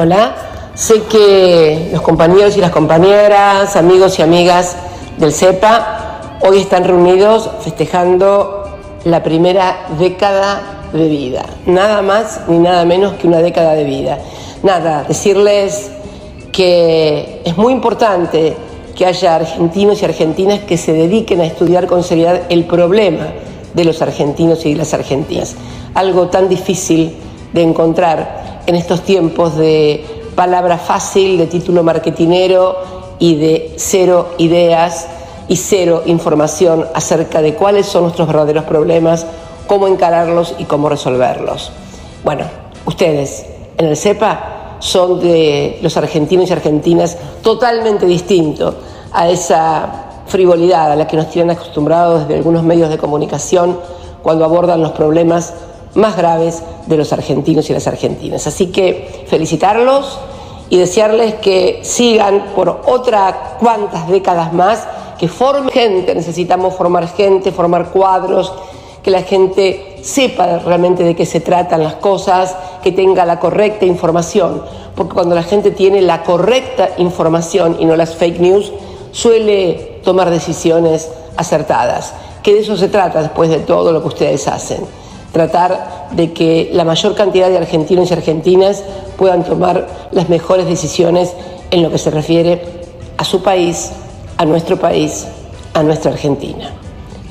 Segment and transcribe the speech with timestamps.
[0.00, 0.32] Hola,
[0.76, 4.76] sé que los compañeros y las compañeras, amigos y amigas
[5.16, 11.46] del CEPA, hoy están reunidos festejando la primera década de vida.
[11.66, 14.18] Nada más ni nada menos que una década de vida.
[14.62, 15.90] Nada, decirles
[16.52, 18.54] que es muy importante
[18.94, 23.26] que haya argentinos y argentinas que se dediquen a estudiar con seriedad el problema
[23.74, 25.56] de los argentinos y las argentinas.
[25.94, 27.16] Algo tan difícil
[27.52, 30.04] de encontrar en estos tiempos de
[30.34, 32.76] palabra fácil, de título marketinero
[33.18, 35.08] y de cero ideas
[35.48, 39.26] y cero información acerca de cuáles son nuestros verdaderos problemas,
[39.66, 41.72] cómo encararlos y cómo resolverlos.
[42.22, 42.44] Bueno,
[42.84, 43.46] ustedes
[43.78, 48.74] en el CEPA son de los argentinos y argentinas totalmente distintos
[49.12, 53.80] a esa frivolidad a la que nos tienen acostumbrados desde algunos medios de comunicación
[54.22, 55.54] cuando abordan los problemas
[55.98, 58.46] más graves de los argentinos y las argentinas.
[58.46, 60.18] Así que felicitarlos
[60.70, 64.86] y desearles que sigan por otras cuantas décadas más,
[65.18, 68.52] que formen gente, necesitamos formar gente, formar cuadros,
[69.02, 73.84] que la gente sepa realmente de qué se tratan las cosas, que tenga la correcta
[73.84, 74.62] información,
[74.94, 78.72] porque cuando la gente tiene la correcta información y no las fake news,
[79.10, 82.12] suele tomar decisiones acertadas,
[82.42, 84.80] que de eso se trata después de todo lo que ustedes hacen,
[85.32, 88.82] tratar de que la mayor cantidad de argentinos y argentinas
[89.16, 91.32] puedan tomar las mejores decisiones
[91.70, 92.62] en lo que se refiere
[93.16, 93.92] a su país,
[94.36, 95.26] a nuestro país,
[95.74, 96.70] a nuestra Argentina.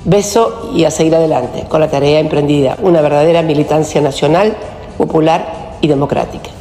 [0.06, 4.56] Beso y a seguir adelante con la tarea emprendida, una verdadera militancia nacional,
[4.98, 6.57] popular y democrática.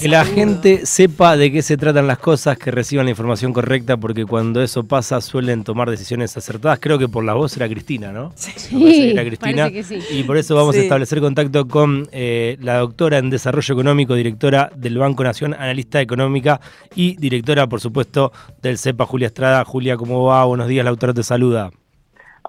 [0.00, 3.98] Que la gente sepa de qué se tratan las cosas, que reciban la información correcta,
[3.98, 6.78] porque cuando eso pasa suelen tomar decisiones acertadas.
[6.80, 8.32] Creo que por la voz era Cristina, ¿no?
[8.34, 9.70] Sí, era Cristina.
[9.70, 9.98] que sí.
[10.10, 14.72] Y por eso vamos a establecer contacto con eh, la doctora en Desarrollo Económico, directora
[14.74, 16.60] del Banco Nación, analista económica
[16.94, 19.64] y directora, por supuesto, del CEPA, Julia Estrada.
[19.66, 20.44] Julia, ¿cómo va?
[20.46, 21.70] Buenos días, la autora te saluda.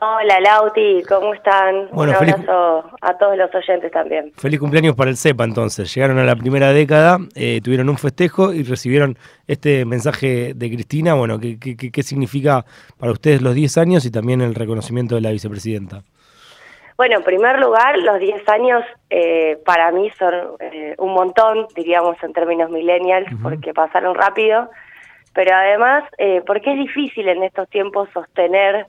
[0.03, 1.87] Hola Lauti, ¿cómo están?
[1.91, 4.31] Bueno, Un feliz- abrazo a todos los oyentes también.
[4.35, 5.93] Feliz cumpleaños para el CEPA entonces.
[5.93, 11.13] Llegaron a la primera década, eh, tuvieron un festejo y recibieron este mensaje de Cristina.
[11.13, 12.65] Bueno, ¿qué, qué- qué- qué significa
[12.97, 16.01] para ustedes los 10 años y también el reconocimiento de la vicepresidenta?
[16.97, 22.15] Bueno, en primer lugar, los 10 años eh, para mí son eh, un montón, diríamos
[22.23, 24.67] en términos millennials, porque pasaron rápido,
[25.33, 28.87] pero además eh, porque es difícil en estos tiempos sostener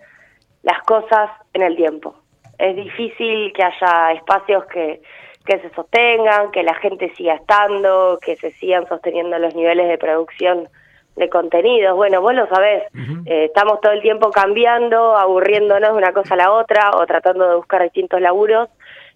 [0.62, 2.14] las cosas en el tiempo.
[2.58, 5.02] Es difícil que haya espacios que,
[5.44, 9.98] que se sostengan, que la gente siga estando, que se sigan sosteniendo los niveles de
[9.98, 10.68] producción
[11.16, 11.96] de contenidos.
[11.96, 12.84] Bueno, vos lo sabés,
[13.26, 17.48] eh, estamos todo el tiempo cambiando, aburriéndonos de una cosa a la otra o tratando
[17.48, 18.68] de buscar distintos laburos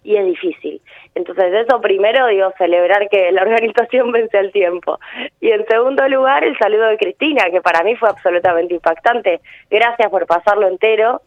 [0.07, 0.81] y es difícil.
[1.15, 4.99] Entonces, eso primero, digo, celebrar que la organización vence al tiempo.
[5.41, 9.41] Y en segundo lugar, el saludo de Cristina, que para mí fue absolutamente impactante.
[9.69, 11.21] Gracias por pasarlo entero.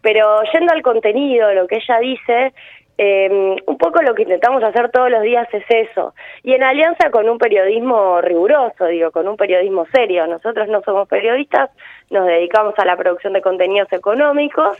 [0.00, 2.54] Pero yendo al contenido, lo que ella dice,
[2.96, 6.14] eh, un poco lo que intentamos hacer todos los días es eso.
[6.42, 10.26] Y en alianza con un periodismo riguroso, digo, con un periodismo serio.
[10.26, 11.70] Nosotros no somos periodistas,
[12.08, 14.78] nos dedicamos a la producción de contenidos económicos,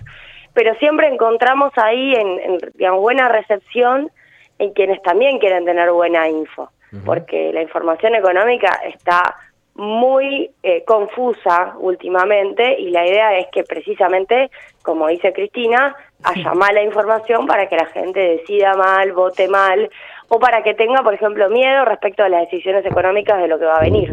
[0.55, 4.11] pero siempre encontramos ahí en, en, digamos, buena recepción
[4.59, 6.71] en quienes también quieren tener buena info,
[7.05, 9.37] porque la información económica está
[9.75, 14.51] muy eh, confusa últimamente y la idea es que precisamente,
[14.83, 19.91] como dice Cristina, haya mala información para que la gente decida mal, vote mal
[20.29, 23.65] o para que tenga, por ejemplo, miedo respecto a las decisiones económicas de lo que
[23.65, 24.13] va a venir.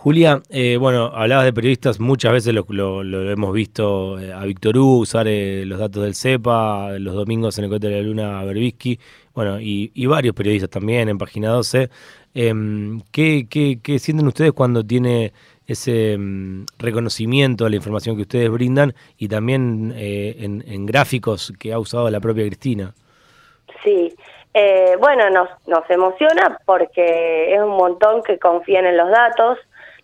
[0.00, 4.98] Julia, eh, bueno, hablabas de periodistas, muchas veces lo, hemos visto eh, a Víctor Hugo
[4.98, 8.44] usar eh, los datos del CEPA, los domingos en el Cohete de la Luna a
[8.44, 9.00] Berbisky,
[9.34, 11.90] bueno, y, y varios periodistas también en Página 12.
[12.32, 15.32] Em, ¿qué, qué, qué sienten ustedes cuando tiene
[15.66, 21.52] ese mm, reconocimiento de la información que ustedes brindan y también eh, en, en gráficos
[21.58, 22.94] que ha usado la propia Cristina?
[23.82, 24.14] Sí,
[24.54, 29.58] eh, bueno, nos, nos emociona porque es un montón que confían en los datos.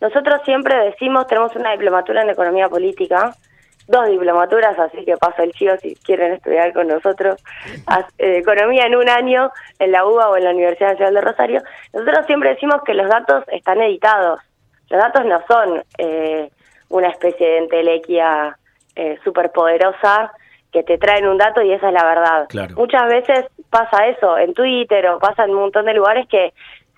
[0.05, 3.35] Nosotros siempre decimos, tenemos una diplomatura en economía política,
[3.89, 7.43] dos diplomaturas, así que paso el chivo si quieren estudiar con nosotros
[8.19, 11.63] eh, economía en un año en la UBA o en la Universidad Nacional de Rosario.
[11.95, 14.41] Nosotros siempre decimos que los datos están editados.
[14.91, 16.51] Los datos no son eh,
[16.91, 18.59] una especie de entelequia
[18.97, 20.33] eh, superpoderosa
[20.71, 22.47] que te traen un dato y esa es la verdad.
[22.51, 22.75] Claro.
[22.77, 26.53] Muchas veces pasa eso en Twitter o pasa en un montón de lugares que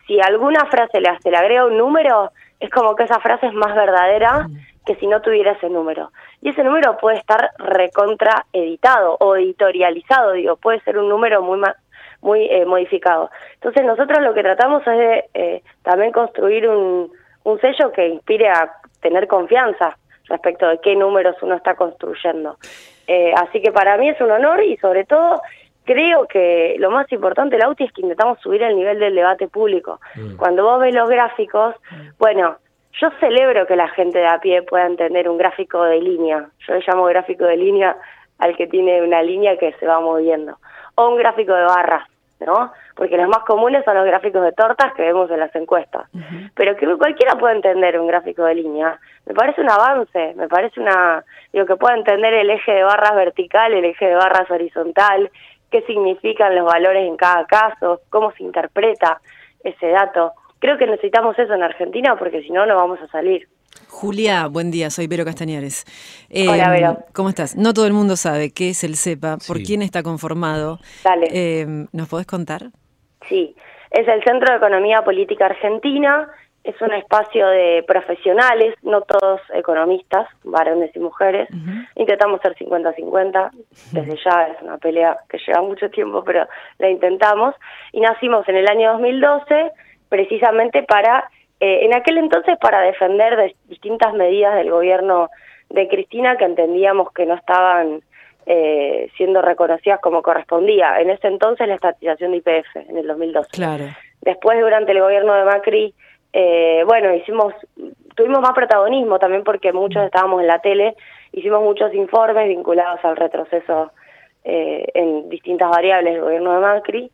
[0.09, 3.53] si alguna frase le, se le agrega un número, es como que esa frase es
[3.55, 4.47] más verdadera
[4.85, 6.13] que si no tuviera ese número.
[6.43, 11.59] Y ese número puede estar recontra editado o editorializado, digo, puede ser un número muy
[11.59, 11.75] ma-
[12.23, 13.31] muy eh, modificado.
[13.55, 17.13] Entonces nosotros lo que tratamos es de eh, también construir un,
[17.45, 19.97] un sello que inspire a tener confianza
[20.29, 22.57] respecto de qué números uno está construyendo.
[23.07, 25.41] Eh, así que para mí es un honor y sobre todo
[25.87, 30.01] creo que lo más importante, Lauti, es que intentamos subir el nivel del debate público.
[30.17, 30.37] Mm.
[30.37, 31.75] Cuando vos ves los gráficos,
[32.19, 32.57] bueno,
[33.01, 36.49] yo celebro que la gente de a pie pueda entender un gráfico de línea.
[36.67, 37.97] Yo le llamo gráfico de línea
[38.39, 40.59] al que tiene una línea que se va moviendo.
[40.95, 42.09] O un gráfico de barras,
[42.41, 42.73] ¿no?
[42.95, 46.09] Porque los más comunes son los gráficos de tortas que vemos en las encuestas.
[46.55, 48.99] Pero que cualquiera puede entender un gráfico de línea.
[49.27, 51.23] Me parece un avance, me parece una...
[51.53, 55.31] Digo, que pueda entender el eje de barras vertical, el eje de barras horizontal,
[55.71, 59.21] qué significan los valores en cada caso, cómo se interpreta
[59.63, 60.33] ese dato.
[60.59, 63.49] Creo que necesitamos eso en Argentina porque si no, no vamos a salir.
[63.89, 65.85] Julia, buen día, soy Vero Castañares.
[66.31, 66.99] Hola, em, Vero.
[67.13, 67.57] ¿Cómo estás?
[67.57, 70.79] No todo el mundo sabe qué es el CEPA, por quién está conformado.
[71.05, 71.29] Dale.
[71.31, 72.71] Em, ¿Nos podés contar?
[73.29, 73.55] Sí,
[73.91, 76.29] es el Centro de Economía Política Argentina,
[76.67, 81.49] es un espacio de profesionales, no todos economistas, varones y mujeres.
[81.95, 83.51] Intentamos ser 50-50,
[83.93, 86.47] desde ya es una pelea que lleva mucho tiempo, pero
[86.79, 87.55] la intentamos.
[87.93, 89.71] Y nacimos en el año 2012
[90.09, 91.31] precisamente para,
[91.61, 95.31] eh, en aquel entonces, para defender de distintas medidas del gobierno
[95.71, 98.01] de Cristina que entendíamos que no estaban
[98.47, 101.01] eh, siendo reconocidas como correspondía.
[101.01, 103.51] En ese entonces la estatización de IPF, en el 2012.
[103.53, 103.85] Claro.
[104.23, 105.95] Después, durante el gobierno de Macri,
[106.39, 107.55] eh, bueno, hicimos,
[108.15, 110.95] tuvimos más protagonismo también porque muchos estábamos en la tele,
[111.33, 113.93] hicimos muchos informes vinculados al retroceso
[114.49, 117.11] en distintas variables del gobierno de Macri.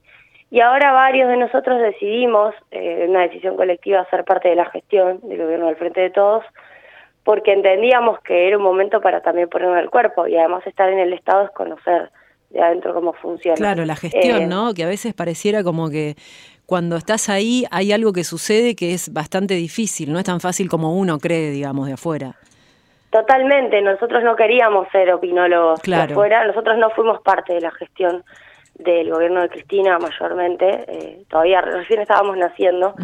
[0.52, 5.18] Y ahora varios de nosotros decidimos, eh, una decisión colectiva, ser parte de la gestión
[5.22, 6.44] del gobierno del Frente de Todos,
[7.24, 10.98] porque entendíamos que era un momento para también ponernos el cuerpo y además estar en
[10.98, 12.10] el Estado es conocer
[12.50, 13.56] de adentro cómo funciona.
[13.56, 14.74] Claro, la gestión, eh, ¿no?
[14.74, 16.16] Que a veces pareciera como que
[16.72, 20.70] cuando estás ahí hay algo que sucede que es bastante difícil, no es tan fácil
[20.70, 22.34] como uno cree, digamos, de afuera.
[23.10, 28.24] Totalmente, nosotros no queríamos ser opinólogos de afuera, nosotros no fuimos parte de la gestión
[28.76, 32.94] del gobierno de Cristina mayormente, eh, todavía recién estábamos naciendo,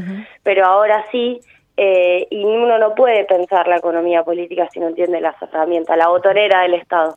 [0.42, 1.38] pero ahora sí,
[1.76, 6.08] eh, y uno no puede pensar la economía política si no entiende las herramientas, la
[6.08, 7.16] botonera del Estado.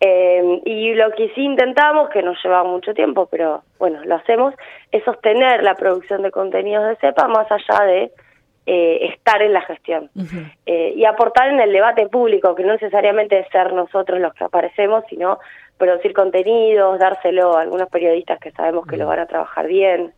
[0.00, 4.54] Eh, y lo que sí intentamos, que nos lleva mucho tiempo, pero bueno, lo hacemos,
[4.92, 8.12] es sostener la producción de contenidos de CEPA más allá de
[8.66, 10.10] estar en la gestión
[10.66, 15.04] y aportar en el debate público, que no necesariamente es ser nosotros los que aparecemos,
[15.08, 15.38] sino
[15.78, 20.12] producir contenidos, dárselo a algunos periodistas que sabemos que lo van a trabajar bien.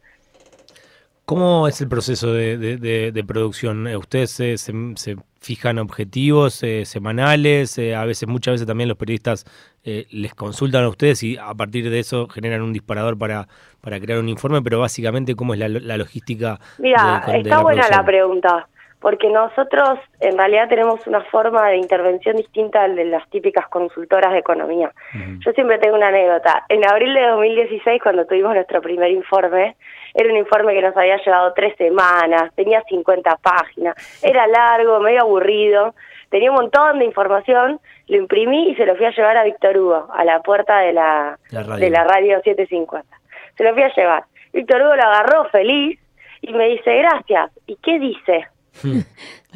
[1.31, 3.87] ¿Cómo es el proceso de, producción?
[3.87, 7.79] ¿Ustedes se, fijan objetivos eh, semanales?
[7.79, 9.45] Eh, a veces, muchas veces también los periodistas
[9.85, 13.49] eh, les consultan a ustedes y a partir de eso generan un disparador para,
[13.81, 16.59] para crear un informe, pero básicamente, ¿cómo es la, logística?
[16.79, 18.69] Mira, está buena la pregunta
[19.01, 24.31] porque nosotros en realidad tenemos una forma de intervención distinta al de las típicas consultoras
[24.33, 24.93] de economía.
[25.39, 26.65] Yo siempre tengo una anécdota.
[26.69, 29.75] En abril de 2016, cuando tuvimos nuestro primer informe,
[30.15, 35.23] era un informe que nos había llevado tres semanas, tenía 50 páginas, era largo, medio
[35.23, 35.95] aburrido,
[36.31, 39.77] tenía un montón de información, lo imprimí y se lo fui a llevar a Víctor
[39.77, 43.09] Hugo, a la puerta de la, de la radio 750.
[43.57, 44.25] Se lo fui a llevar.
[44.53, 45.99] Víctor Hugo lo agarró feliz
[46.43, 47.51] y me dice, gracias.
[47.67, 48.47] ¿Y qué dice?
[48.83, 49.01] Hmm.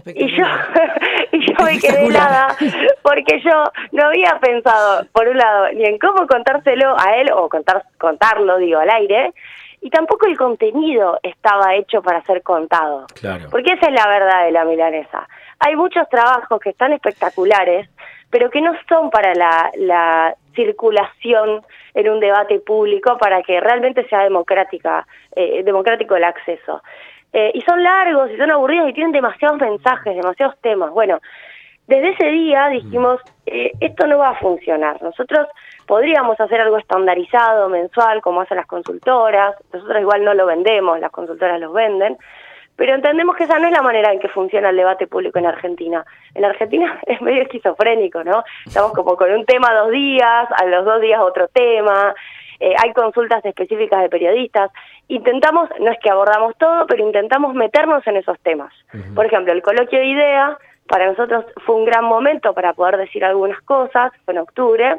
[0.07, 0.45] y yo,
[1.33, 2.57] y yo me quedé helada
[3.03, 7.49] porque yo no había pensado, por un lado, ni en cómo contárselo a él o
[7.49, 9.33] contar, contarlo, digo, al aire,
[9.85, 13.07] y tampoco el contenido estaba hecho para ser contado.
[13.51, 15.29] Porque esa es la verdad de la milanesa.
[15.59, 17.91] Hay muchos trabajos que están espectaculares,
[18.31, 21.61] pero que no son para la, la circulación
[21.93, 26.83] en un debate público para que realmente sea democrática, eh, democrático el acceso.
[27.35, 30.93] Eh, y son largos y son aburridos y tienen demasiados mensajes, demasiados temas.
[30.93, 31.21] Bueno,
[31.87, 35.03] desde ese día dijimos, eh, esto no va a funcionar.
[35.03, 35.47] Nosotros
[35.87, 39.55] podríamos hacer algo estandarizado, mensual, como hacen las consultoras.
[39.73, 42.17] Nosotros igual no lo vendemos, las consultoras los venden.
[42.77, 45.47] Pero entendemos que esa no es la manera en que funciona el debate público en
[45.47, 46.05] Argentina.
[46.35, 48.43] En Argentina es medio esquizofrénico, ¿no?
[48.67, 52.15] Estamos como con un tema dos días, a los dos días otro tema,
[52.61, 54.71] eh, hay consultas específicas de periodistas.
[55.09, 58.73] Intentamos, no es que abordamos todo, pero intentamos meternos en esos temas.
[59.15, 63.25] Por ejemplo, el coloquio de idea para nosotros fue un gran momento para poder decir
[63.25, 64.97] algunas cosas, fue en octubre,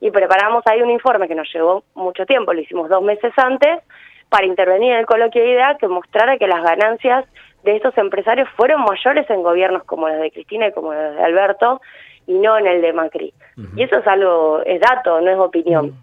[0.00, 3.80] y preparamos ahí un informe que nos llevó mucho tiempo, lo hicimos dos meses antes,
[4.28, 7.24] para intervenir en el coloquio de idea que mostrara que las ganancias
[7.62, 11.22] de estos empresarios fueron mayores en gobiernos como los de Cristina y como los de
[11.22, 11.80] Alberto,
[12.26, 13.32] y no en el de Macri.
[13.76, 15.96] Y eso es algo, es dato, no es opinión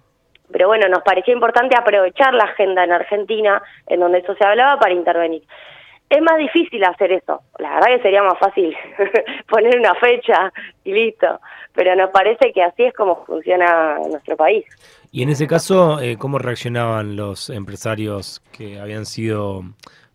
[0.51, 4.79] Pero bueno, nos parecía importante aprovechar la agenda en Argentina, en donde eso se hablaba,
[4.79, 5.43] para intervenir.
[6.13, 7.41] Es más difícil hacer eso.
[7.57, 8.75] La verdad que sería más fácil
[9.49, 10.53] poner una fecha
[10.83, 11.39] y listo.
[11.73, 14.63] Pero nos parece que así es como funciona nuestro país.
[15.11, 19.63] Y en ese caso, eh, ¿cómo reaccionaban los empresarios que habían sido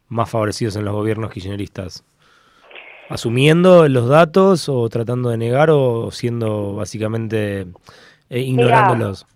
[0.06, 2.04] más favorecidos en los gobiernos kirchneristas?
[3.08, 7.62] ¿Asumiendo los datos o tratando de negar o siendo básicamente
[8.30, 9.26] eh, ignorándolos?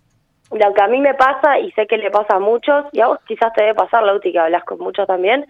[0.51, 3.07] lo que a mí me pasa, y sé que le pasa a muchos, y a
[3.07, 5.47] vos quizás te debe pasar, Lauti, que hablas con muchos también,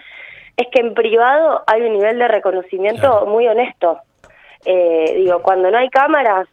[0.58, 4.00] es que en privado hay un nivel de reconocimiento muy honesto.
[4.66, 6.48] Eh, digo, cuando no hay cámaras,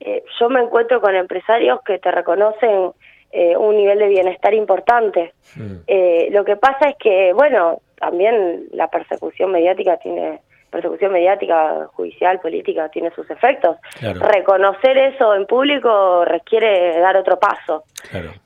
[0.00, 2.90] eh, yo me encuentro con empresarios que te reconocen
[3.32, 5.32] eh, un nivel de bienestar importante.
[5.56, 12.88] lo que pasa es que, bueno, también la persecución mediática tiene persecución mediática, judicial, política,
[12.88, 13.76] tiene sus efectos.
[14.00, 17.84] Reconocer eso en público requiere dar otro paso.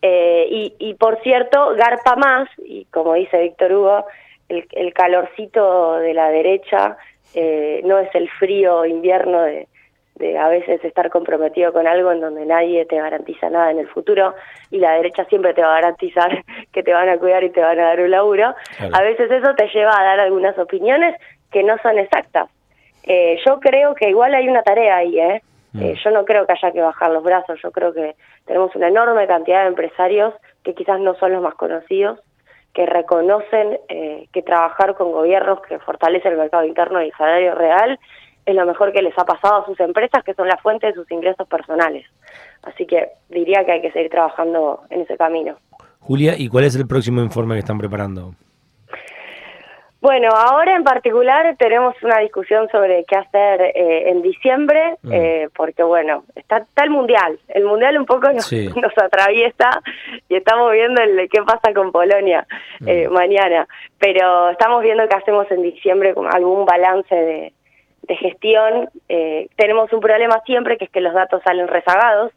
[0.03, 4.05] y, y por cierto, garpa más, y como dice Víctor Hugo,
[4.49, 6.97] el, calorcito de la derecha
[7.35, 9.69] eh, no es el frío invierno de,
[10.39, 14.35] a veces estar comprometido con algo en donde nadie te garantiza nada en el futuro
[14.71, 17.61] y la derecha siempre te va a garantizar que te van a cuidar y te
[17.61, 18.55] van a dar un laburo.
[18.93, 21.15] A veces eso te lleva a dar algunas opiniones
[21.51, 22.51] que no son exactas.
[23.05, 25.43] Eh, yo creo que igual hay una tarea ahí, ¿eh?
[25.73, 25.83] Mm.
[25.83, 25.95] ¿eh?
[26.03, 29.27] Yo no creo que haya que bajar los brazos, yo creo que tenemos una enorme
[29.27, 32.21] cantidad de empresarios que quizás no son los más conocidos,
[32.73, 37.55] que reconocen eh, que trabajar con gobiernos que fortalecen el mercado interno y el salario
[37.55, 37.99] real
[38.47, 40.95] es lo mejor que les ha pasado a sus empresas, que son la fuente de
[40.95, 42.07] sus ingresos personales.
[42.63, 45.57] Así que diría que hay que seguir trabajando en ese camino.
[46.01, 48.33] Julia, ¿y cuál es el próximo informe que están preparando?
[50.01, 55.13] Bueno, ahora en particular tenemos una discusión sobre qué hacer eh, en diciembre, mm.
[55.13, 57.41] eh, porque bueno, está, el Mundial.
[57.49, 59.83] El Mundial un poco nos, atraviesa
[60.29, 62.47] y estamos viendo el, qué pasa con Polonia
[62.87, 63.13] eh, mm.
[63.13, 63.67] mañana.
[63.99, 67.53] Pero estamos viendo qué hacemos en diciembre con algún balance de,
[68.03, 68.89] de gestión.
[69.57, 72.31] tenemos un problema siempre, que es que los datos salen rezagados.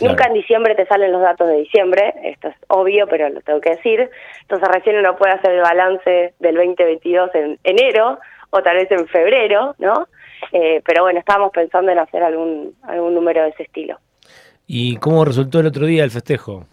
[0.00, 3.60] Nunca en diciembre te salen los datos de diciembre, esto es obvio, pero lo tengo
[3.60, 4.10] que decir.
[4.42, 8.18] Entonces recién uno puede hacer el balance del 2022 en enero
[8.50, 10.08] o tal vez en febrero, ¿no?
[10.52, 13.98] Eh, pero bueno, estábamos pensando en hacer algún, algún número de ese estilo.
[14.66, 16.66] ¿Y cómo resultó el otro día el festejo?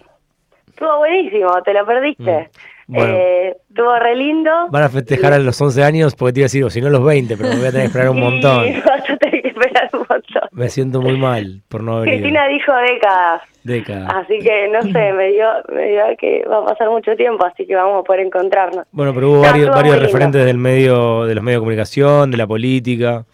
[0.67, 2.49] Estuvo buenísimo, te lo perdiste.
[2.87, 2.97] Mm.
[2.97, 4.51] Eh, estuvo re lindo.
[4.69, 6.89] Van a festejar a los 11 años porque te iba a decir, o si no
[6.89, 8.65] los 20, pero me voy a tener que esperar un montón.
[9.41, 10.49] que esperar un montón.
[10.51, 13.41] Me siento muy mal por no haber Cristina dijo décadas.
[13.63, 14.11] Décadas.
[14.15, 17.65] Así que no sé, me dio, me dio que va a pasar mucho tiempo, así
[17.65, 18.85] que vamos a poder encontrarnos.
[18.91, 22.47] Bueno, pero hubo varios, varios referentes del medio, de los medios de comunicación, de la
[22.47, 23.25] política.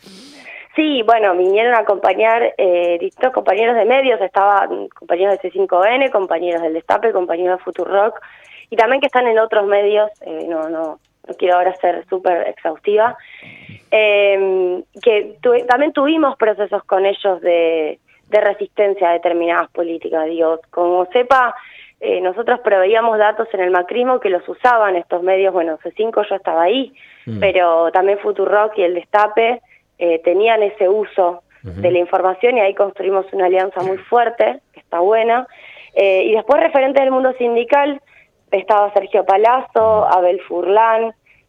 [0.78, 6.62] Sí, bueno, vinieron a acompañar eh, distintos compañeros de medios, estaban compañeros de C5N, compañeros
[6.62, 8.22] del Destape, compañeros de Futurock,
[8.70, 12.48] y también que están en otros medios, eh, no, no, no quiero ahora ser súper
[12.48, 13.18] exhaustiva,
[13.92, 20.26] eh, que también tuvimos procesos con ellos de, de resistencia a determinadas políticas.
[20.26, 21.56] Digo, como sepa,
[22.00, 26.36] eh, nosotros proveíamos datos en el macrismo que los usaban estos medios, bueno, C5 yo
[26.36, 26.94] estaba ahí,
[27.26, 27.40] mm.
[27.40, 29.62] pero también Futurock y el Destape
[29.98, 34.80] eh, tenían ese uso de la información y ahí construimos una alianza muy fuerte, que
[34.80, 35.48] está buena.
[35.96, 38.00] Eh, y después referente del mundo sindical,
[38.52, 40.40] estaba Sergio Palazzo, Abel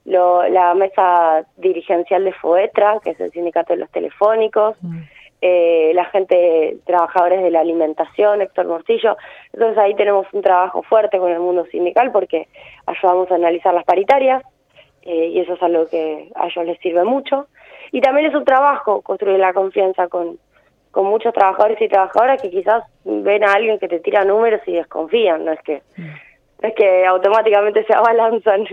[0.09, 4.77] Furlán, la mesa dirigencial de FOETRA, que es el sindicato de los telefónicos,
[5.41, 9.17] eh, la gente, trabajadores de la alimentación, Héctor Morcillo.
[9.53, 12.49] Entonces ahí tenemos un trabajo fuerte con el mundo sindical porque
[12.87, 14.43] ayudamos a analizar las paritarias
[15.03, 17.47] y eso es algo que a ellos les sirve mucho.
[17.93, 20.39] Y también es un trabajo construir la confianza con,
[20.91, 24.73] con muchos trabajadores y trabajadoras que quizás ven a alguien que te tira números y
[24.73, 28.67] desconfían, no es que, no es que automáticamente se abalanzan.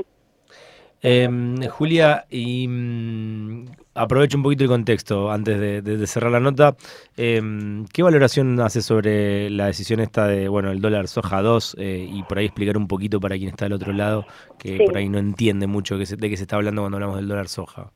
[1.07, 1.29] Eh,
[1.69, 6.75] Julia, y mm, aprovecho un poquito el contexto antes de, cerrar la nota.
[7.15, 12.07] Em, ¿Qué valoración hace sobre la decisión esta de, bueno, el dólar soja 2 eh,
[12.11, 14.25] y por ahí explicar un poquito para quien está al otro lado,
[14.57, 17.49] que por ahí no entiende mucho de qué se está hablando cuando hablamos del dólar
[17.49, 17.91] soja?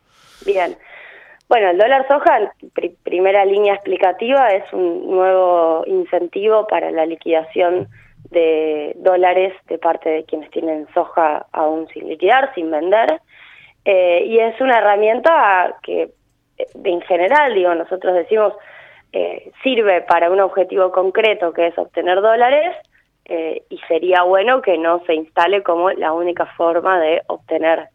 [0.45, 0.77] Bien.
[1.47, 2.53] Bueno, el dólar soja,
[3.01, 7.87] primera línea explicativa, es un nuevo incentivo para la liquidación
[8.31, 13.21] de dólares de parte de quienes tienen soja aún sin liquidar, sin vender.
[13.85, 16.11] Eh, y es una herramienta que,
[16.57, 18.53] eh, en general, digo, nosotros decimos,
[19.11, 22.75] eh, sirve para un objetivo concreto que es obtener dólares
[23.31, 27.89] y sería bueno que no se instale como la única forma de obtener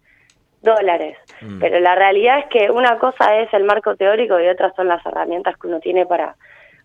[0.63, 1.19] dólares.
[1.41, 1.59] Mm.
[1.59, 5.05] Pero la realidad es que una cosa es el marco teórico y otra son las
[5.05, 6.37] herramientas que uno tiene para,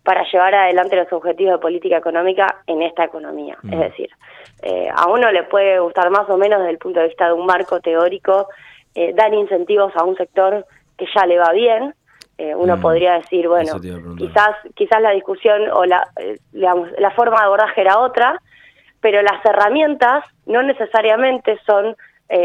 [0.02, 3.58] para llevar adelante los objetivos de política económica en esta economía.
[3.70, 4.10] Es decir,
[4.62, 7.34] eh, a uno le puede gustar más o menos desde el punto de vista de
[7.34, 8.48] un marco teórico
[8.94, 10.66] eh, dar incentivos a un sector
[10.96, 11.94] que ya le va bien.
[12.38, 12.80] Eh, uno mm.
[12.80, 13.78] podría decir, bueno,
[14.16, 16.08] quizás quizás la discusión o la,
[16.52, 18.40] digamos, la forma de abordaje era otra,
[19.00, 21.96] pero las herramientas no necesariamente son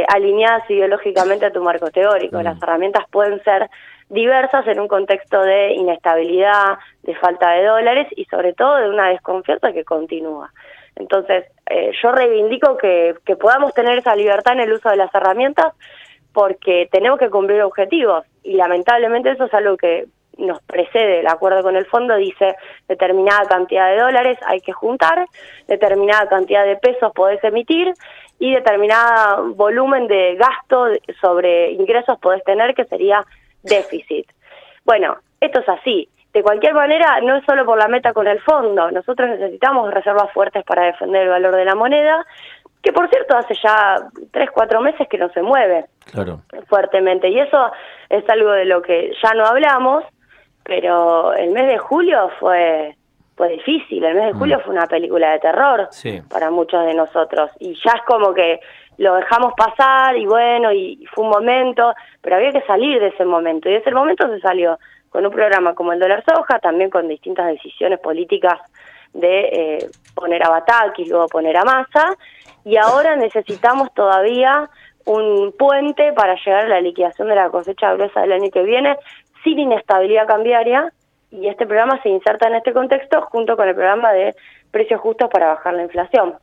[0.07, 2.39] alineadas ideológicamente a tu marco teórico.
[2.39, 2.43] Mm.
[2.43, 3.69] Las herramientas pueden ser
[4.09, 9.09] diversas en un contexto de inestabilidad, de falta de dólares y sobre todo de una
[9.09, 10.51] desconfianza que continúa.
[10.95, 15.74] Entonces, eh, yo reivindico que, podamos tener esa libertad en el uso de las herramientas
[16.33, 20.05] porque tenemos que cumplir objetivos y lamentablemente eso es algo que
[20.38, 22.55] nos precede, el acuerdo con el fondo dice
[22.89, 25.25] determinada cantidad de dólares hay que juntar,
[25.65, 27.93] determinada cantidad de pesos podés emitir
[28.38, 30.88] y determinado volumen de gasto
[31.21, 33.25] sobre ingresos podés tener que sería
[33.65, 34.31] déficit.
[34.84, 38.41] Bueno, esto es así, de cualquier manera, no es solo por la meta con el
[38.41, 42.25] fondo, nosotros necesitamos reservas fuertes para defender el valor de la moneda,
[42.81, 43.95] que por cierto hace ya
[44.31, 45.86] tres, cuatro meses que no se mueve
[46.67, 47.29] fuertemente.
[47.29, 47.72] Y eso
[48.10, 50.03] es algo de lo que ya no hablamos,
[50.63, 52.95] pero el mes de julio fue
[53.38, 54.62] fue difícil, el mes de julio mm.
[54.62, 55.89] fue una película de terror
[56.29, 58.60] para muchos de nosotros y ya es como que
[58.97, 63.25] lo dejamos pasar y bueno, y fue un momento, pero había que salir de ese
[63.25, 67.07] momento y ese momento se salió con un programa como el dólar soja, también con
[67.07, 68.59] distintas decisiones políticas
[69.13, 72.15] de eh, poner a Bataki, luego poner a Massa,
[72.65, 74.69] y ahora necesitamos todavía
[75.05, 78.97] un puente para llegar a la liquidación de la cosecha gruesa del año que viene
[79.43, 80.91] sin inestabilidad cambiaria,
[81.31, 84.35] y este programa se inserta en este contexto junto con el programa de
[84.75, 86.36] precios justos para bajar la inflación.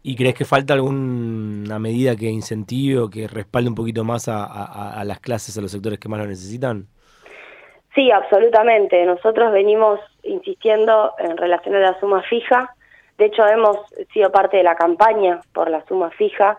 [0.00, 5.02] ¿Y crees que falta alguna medida que incentive o que respalde un poquito más a
[5.04, 6.86] las clases, a los sectores que más lo necesitan?
[7.94, 9.04] Sí, absolutamente.
[9.04, 12.76] Nosotros venimos insistiendo en relación a la suma fija.
[13.18, 13.76] De hecho, hemos
[14.12, 16.56] sido parte de la campaña por la suma fija,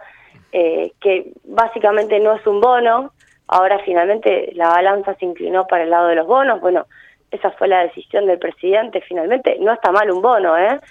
[0.51, 3.13] eh, que básicamente no es un bono.
[3.47, 6.59] Ahora finalmente la balanza se inclinó para el lado de los bonos.
[6.59, 6.87] Bueno,
[7.31, 9.01] esa fue la decisión del presidente.
[9.07, 10.81] Finalmente no está mal un bono, ¿eh?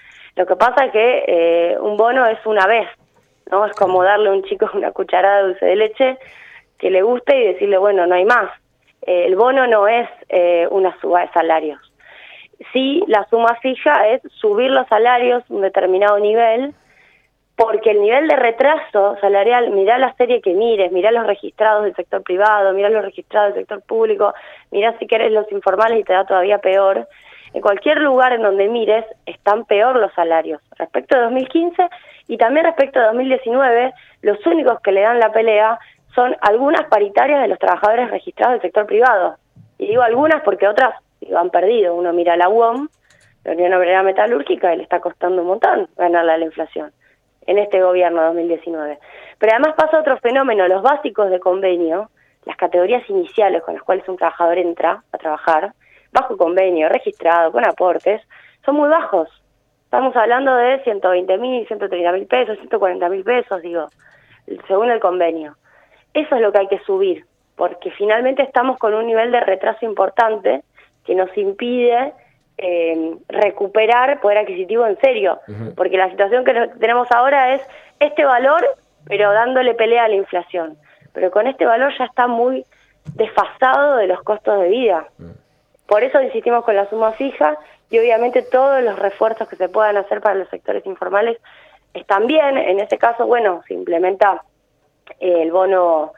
[0.40, 2.88] Lo que pasa es que eh, un bono es una vez,
[3.50, 3.66] ¿no?
[3.66, 6.18] Es como darle a un chico una cucharada de dulce de leche
[6.78, 8.50] que le guste y decirle, bueno, no hay más
[9.02, 11.78] eh, el bono no es eh, una suba de salarios.
[12.72, 16.74] Sí, la suma fija es subir los salarios a un determinado nivel,
[17.54, 21.94] porque el nivel de retraso salarial, mirá la serie que mires, mirá los registrados del
[21.94, 24.32] sector privado, mirá los registrados del sector público,
[24.70, 27.06] mirá si querés los informales y te da todavía peor.
[27.52, 31.88] En cualquier lugar en donde mires, están peor los salarios respecto de 2015
[32.28, 35.78] y también respecto de 2019, los únicos que le dan la pelea
[36.14, 39.36] son algunas paritarias de los trabajadores registrados del sector privado.
[39.78, 40.94] Y digo algunas porque otras
[41.28, 41.94] lo han perdido.
[41.94, 42.88] Uno mira la UOM,
[43.44, 46.92] la Unión Obrera Metalúrgica, y le está costando un montón ganarle a la inflación
[47.46, 48.98] en este gobierno 2019.
[49.38, 52.10] Pero además pasa otro fenómeno, los básicos de convenio,
[52.44, 55.72] las categorías iniciales con las cuales un trabajador entra a trabajar,
[56.12, 58.22] bajo convenio, registrado, con aportes,
[58.64, 59.28] son muy bajos.
[59.84, 63.88] Estamos hablando de 120 mil, 130 mil pesos, 140 mil pesos, digo,
[64.68, 65.56] según el convenio.
[66.14, 67.24] Eso es lo que hay que subir,
[67.56, 70.62] porque finalmente estamos con un nivel de retraso importante
[71.04, 72.12] que nos impide
[72.58, 75.40] eh, recuperar poder adquisitivo en serio,
[75.76, 77.62] porque la situación que tenemos ahora es
[78.00, 78.64] este valor,
[79.06, 80.76] pero dándole pelea a la inflación.
[81.12, 82.64] Pero con este valor ya está muy
[83.14, 85.08] desfasado de los costos de vida.
[85.90, 87.58] Por eso insistimos con la suma fija
[87.90, 91.36] y obviamente todos los refuerzos que se puedan hacer para los sectores informales
[91.94, 92.56] están bien.
[92.56, 94.40] En este caso, bueno, se implementa
[95.18, 96.12] el bono,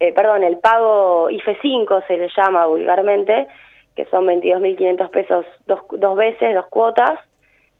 [0.00, 3.48] eh, perdón, el pago IFE 5 se le llama vulgarmente,
[3.94, 7.20] que son 22.500 pesos dos, dos veces, dos cuotas,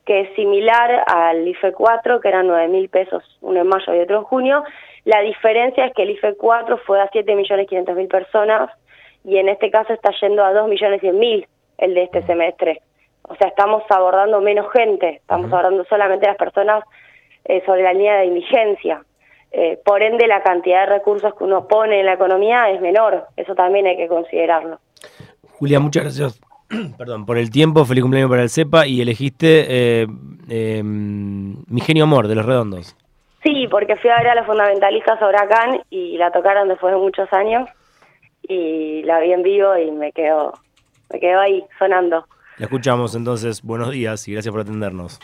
[0.04, 4.18] que es similar al IFE 4, que eran 9.000 pesos, uno en mayo y otro
[4.18, 4.64] en junio.
[5.06, 8.70] La diferencia es que el IFE 4 fue a 7.500.000 personas
[9.24, 11.46] y en este caso está yendo a 2.100.000
[11.78, 12.82] el de este semestre.
[13.22, 16.84] O sea, estamos abordando menos gente, estamos abordando solamente las personas
[17.44, 19.04] eh, sobre la línea de indigencia.
[19.52, 23.26] Eh, por ende la cantidad de recursos que uno pone en la economía es menor,
[23.36, 24.78] eso también hay que considerarlo.
[25.58, 26.40] Julia, muchas gracias
[26.98, 30.06] perdón, por el tiempo, feliz cumpleaños para el CEPA y elegiste eh,
[30.48, 32.96] em, Mi Genio Amor de Los Redondos.
[33.42, 37.32] Sí, porque fui a ver a los fundamentalistas Huracán y la tocaron después de muchos
[37.32, 37.68] años
[38.42, 40.54] y la vi en vivo y me quedó,
[41.12, 42.26] me quedó ahí sonando.
[42.58, 45.20] La escuchamos entonces, buenos días y gracias por atendernos.